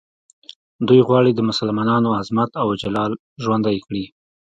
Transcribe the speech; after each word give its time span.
دوی 0.87 1.01
غواړي 1.07 1.31
د 1.33 1.39
مسلمانانو 1.49 2.09
عظمت 2.19 2.51
او 2.61 2.67
جلال 2.81 3.11
ژوندی 3.43 3.77
کړي. 3.85 4.05